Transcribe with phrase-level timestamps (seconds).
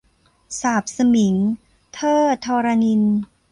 [0.59, 1.35] สาปสมิง-
[1.93, 3.17] เทอด ธรณินทร์